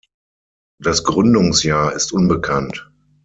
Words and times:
Das 0.79 1.03
Gründungsjahr 1.03 1.93
ist 1.93 2.11
unbekannt. 2.11 2.89